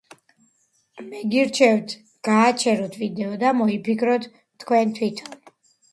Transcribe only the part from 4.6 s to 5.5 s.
თქვენ თვითონ.